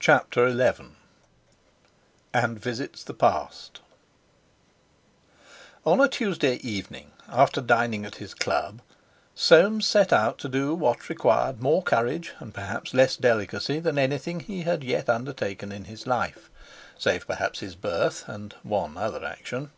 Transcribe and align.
CHAPTER 0.00 0.50
XI 0.72 0.84
AND 2.32 2.58
VISITS 2.58 3.04
THE 3.04 3.12
PAST 3.12 3.80
On 5.84 6.00
a 6.00 6.08
Tuesday 6.08 6.54
evening 6.62 7.10
after 7.28 7.60
dining 7.60 8.06
at 8.06 8.14
his 8.14 8.32
club 8.32 8.80
Soames 9.34 9.84
set 9.84 10.14
out 10.14 10.38
to 10.38 10.48
do 10.48 10.74
what 10.74 11.10
required 11.10 11.60
more 11.60 11.82
courage 11.82 12.32
and 12.38 12.54
perhaps 12.54 12.94
less 12.94 13.18
delicacy 13.18 13.78
than 13.78 13.98
anything 13.98 14.40
he 14.40 14.62
had 14.62 14.82
yet 14.82 15.10
undertaken 15.10 15.70
in 15.72 15.84
his 15.84 16.06
life—save 16.06 17.26
perhaps 17.26 17.60
his 17.60 17.74
birth, 17.74 18.26
and 18.26 18.54
one 18.62 18.96
other 18.96 19.22
action. 19.26 19.72